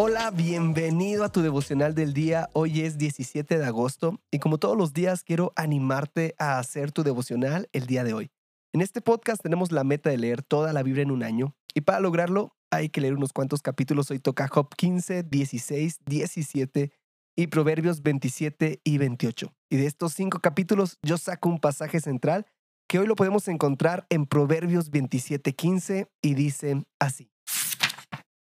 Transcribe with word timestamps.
Hola, 0.00 0.30
bienvenido 0.30 1.24
a 1.24 1.32
tu 1.32 1.42
devocional 1.42 1.92
del 1.92 2.14
día. 2.14 2.50
Hoy 2.52 2.82
es 2.82 2.98
17 2.98 3.58
de 3.58 3.64
agosto 3.66 4.20
y 4.30 4.38
como 4.38 4.58
todos 4.58 4.76
los 4.76 4.92
días 4.92 5.24
quiero 5.24 5.52
animarte 5.56 6.36
a 6.38 6.60
hacer 6.60 6.92
tu 6.92 7.02
devocional 7.02 7.68
el 7.72 7.88
día 7.88 8.04
de 8.04 8.14
hoy. 8.14 8.30
En 8.72 8.80
este 8.80 9.00
podcast 9.00 9.42
tenemos 9.42 9.72
la 9.72 9.82
meta 9.82 10.08
de 10.08 10.16
leer 10.16 10.44
toda 10.44 10.72
la 10.72 10.84
Biblia 10.84 11.02
en 11.02 11.10
un 11.10 11.24
año 11.24 11.56
y 11.74 11.80
para 11.80 11.98
lograrlo 11.98 12.54
hay 12.70 12.90
que 12.90 13.00
leer 13.00 13.14
unos 13.14 13.32
cuantos 13.32 13.60
capítulos. 13.60 14.08
Hoy 14.12 14.20
toca 14.20 14.46
Job 14.46 14.72
15, 14.72 15.24
16, 15.24 15.98
17 16.06 16.92
y 17.34 17.46
Proverbios 17.48 18.00
27 18.00 18.80
y 18.84 18.98
28. 18.98 19.52
Y 19.68 19.78
de 19.78 19.86
estos 19.86 20.12
cinco 20.12 20.38
capítulos 20.38 20.98
yo 21.02 21.18
saco 21.18 21.48
un 21.48 21.58
pasaje 21.58 21.98
central 21.98 22.46
que 22.88 23.00
hoy 23.00 23.08
lo 23.08 23.16
podemos 23.16 23.48
encontrar 23.48 24.06
en 24.10 24.26
Proverbios 24.26 24.90
27, 24.90 25.54
15 25.54 26.08
y 26.22 26.34
dice 26.34 26.84
así. 27.00 27.32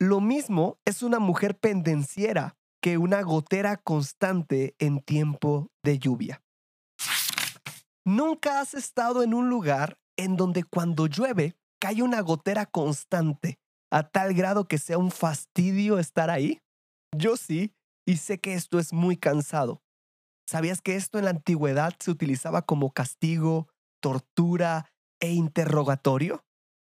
Lo 0.00 0.20
mismo 0.20 0.78
es 0.84 1.02
una 1.02 1.18
mujer 1.18 1.58
pendenciera 1.58 2.56
que 2.80 2.98
una 2.98 3.20
gotera 3.22 3.76
constante 3.76 4.76
en 4.78 5.00
tiempo 5.00 5.72
de 5.82 5.98
lluvia. 5.98 6.40
Nunca 8.04 8.60
has 8.60 8.74
estado 8.74 9.24
en 9.24 9.34
un 9.34 9.48
lugar 9.48 9.98
en 10.16 10.36
donde 10.36 10.62
cuando 10.62 11.08
llueve 11.08 11.56
cae 11.80 12.02
una 12.02 12.20
gotera 12.20 12.64
constante 12.66 13.58
a 13.90 14.04
tal 14.04 14.34
grado 14.34 14.68
que 14.68 14.78
sea 14.78 14.98
un 14.98 15.10
fastidio 15.10 15.98
estar 15.98 16.30
ahí? 16.30 16.60
Yo 17.16 17.36
sí, 17.36 17.74
y 18.06 18.18
sé 18.18 18.38
que 18.38 18.54
esto 18.54 18.78
es 18.78 18.92
muy 18.92 19.16
cansado. 19.16 19.82
¿Sabías 20.46 20.80
que 20.80 20.94
esto 20.94 21.18
en 21.18 21.24
la 21.24 21.30
antigüedad 21.30 21.94
se 21.98 22.12
utilizaba 22.12 22.62
como 22.62 22.92
castigo, 22.92 23.66
tortura 24.00 24.92
e 25.20 25.32
interrogatorio? 25.32 26.44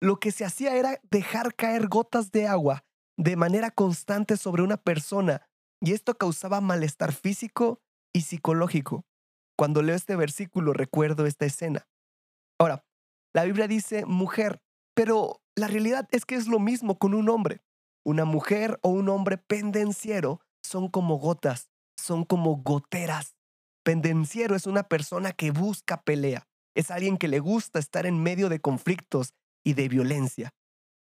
Lo 0.00 0.20
que 0.20 0.30
se 0.30 0.44
hacía 0.44 0.76
era 0.76 1.00
dejar 1.10 1.56
caer 1.56 1.88
gotas 1.88 2.30
de 2.30 2.46
agua 2.46 2.84
de 3.16 3.36
manera 3.36 3.70
constante 3.70 4.36
sobre 4.36 4.62
una 4.62 4.76
persona 4.76 5.46
y 5.80 5.92
esto 5.92 6.16
causaba 6.16 6.60
malestar 6.60 7.12
físico 7.12 7.80
y 8.12 8.22
psicológico. 8.22 9.04
Cuando 9.56 9.82
leo 9.82 9.96
este 9.96 10.16
versículo 10.16 10.72
recuerdo 10.72 11.26
esta 11.26 11.44
escena. 11.44 11.88
Ahora, 12.58 12.84
la 13.34 13.44
Biblia 13.44 13.66
dice 13.66 14.06
mujer, 14.06 14.62
pero 14.94 15.42
la 15.56 15.66
realidad 15.66 16.08
es 16.12 16.24
que 16.24 16.36
es 16.36 16.46
lo 16.46 16.58
mismo 16.58 16.98
con 16.98 17.14
un 17.14 17.28
hombre. 17.28 17.62
Una 18.04 18.24
mujer 18.24 18.78
o 18.82 18.90
un 18.90 19.08
hombre 19.08 19.38
pendenciero 19.38 20.40
son 20.62 20.88
como 20.88 21.18
gotas, 21.18 21.70
son 21.96 22.24
como 22.24 22.56
goteras. 22.56 23.36
Pendenciero 23.84 24.54
es 24.54 24.66
una 24.66 24.84
persona 24.84 25.32
que 25.32 25.50
busca 25.50 26.02
pelea, 26.02 26.46
es 26.74 26.90
alguien 26.90 27.18
que 27.18 27.28
le 27.28 27.40
gusta 27.40 27.78
estar 27.78 28.06
en 28.06 28.22
medio 28.22 28.48
de 28.48 28.60
conflictos 28.60 29.34
y 29.64 29.74
de 29.74 29.88
violencia. 29.88 30.54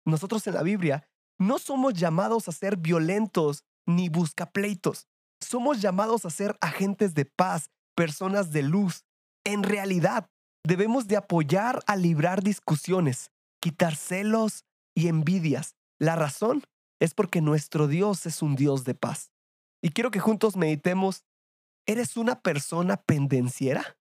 Nosotros 0.05 0.45
en 0.47 0.55
la 0.55 0.63
Biblia 0.63 1.07
no 1.41 1.57
somos 1.57 1.95
llamados 1.95 2.47
a 2.47 2.51
ser 2.51 2.77
violentos 2.77 3.63
ni 3.87 4.09
buscapleitos. 4.09 5.07
Somos 5.39 5.81
llamados 5.81 6.23
a 6.25 6.29
ser 6.29 6.55
agentes 6.61 7.15
de 7.15 7.25
paz, 7.25 7.71
personas 7.95 8.51
de 8.51 8.61
luz. 8.61 9.05
En 9.43 9.63
realidad, 9.63 10.29
debemos 10.63 11.07
de 11.07 11.17
apoyar 11.17 11.81
a 11.87 11.95
librar 11.95 12.43
discusiones, 12.43 13.31
quitar 13.59 13.95
celos 13.95 14.65
y 14.95 15.07
envidias. 15.07 15.75
La 15.97 16.15
razón 16.15 16.63
es 16.99 17.15
porque 17.15 17.41
nuestro 17.41 17.87
Dios 17.87 18.27
es 18.27 18.43
un 18.43 18.55
Dios 18.55 18.83
de 18.83 18.93
paz. 18.93 19.31
Y 19.81 19.89
quiero 19.89 20.11
que 20.11 20.19
juntos 20.19 20.55
meditemos, 20.55 21.23
¿eres 21.87 22.17
una 22.17 22.39
persona 22.41 22.97
pendenciera? 22.97 23.97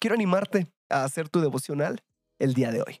Quiero 0.00 0.14
animarte 0.14 0.66
a 0.88 1.04
hacer 1.04 1.28
tu 1.28 1.40
devocional 1.40 2.02
el 2.40 2.54
día 2.54 2.72
de 2.72 2.82
hoy. 2.82 3.00